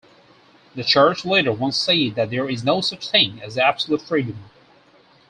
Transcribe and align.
The 0.73 0.83
Church 0.83 1.25
leader 1.25 1.51
once 1.53 1.77
said 1.77 2.15
that 2.15 2.31
there 2.31 2.49
is 2.49 2.63
no 2.63 2.81
such 2.81 3.07
thing 3.11 3.39
as 3.43 3.55
absolute 3.55 4.01
freedom. 4.01 4.39